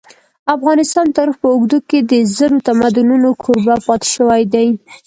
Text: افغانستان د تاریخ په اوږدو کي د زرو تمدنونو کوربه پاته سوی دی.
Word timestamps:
افغانستان 0.55 1.05
د 1.07 1.11
تاریخ 1.17 1.35
په 1.43 1.47
اوږدو 1.53 1.77
کي 1.89 1.99
د 2.11 2.13
زرو 2.35 2.57
تمدنونو 2.67 3.29
کوربه 3.43 3.75
پاته 3.85 4.07
سوی 4.15 4.41
دی. 4.53 4.67